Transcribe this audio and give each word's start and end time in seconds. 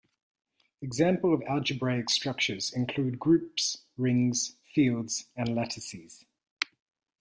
Examples 0.81 1.31
of 1.39 1.47
algebraic 1.47 2.09
structures 2.09 2.73
include 2.73 3.19
groups, 3.19 3.83
rings, 3.97 4.55
fields, 4.63 5.27
and 5.35 5.53
lattices. 5.53 6.25